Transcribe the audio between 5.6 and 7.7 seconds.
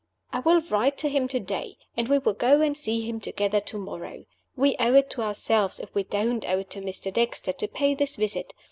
(if we don't owe it to Mr. Dexter) to